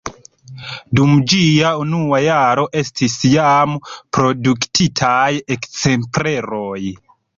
Dum 0.99 1.11
ĝia 1.33 1.73
unua 1.81 2.21
jaro 2.23 2.63
estis 2.81 3.17
jam 3.35 3.77
produktitaj 4.19 5.31
ekzempleroj. 5.57 6.79